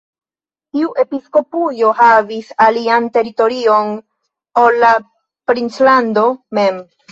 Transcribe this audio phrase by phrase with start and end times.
[0.77, 3.93] Tiu episkopujo havis alian teritorion
[4.65, 4.93] ol la
[5.53, 6.29] princlando
[6.63, 6.85] mem.